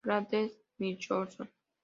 [0.03, 0.49] Cráter
[0.81, 1.45] Nicholson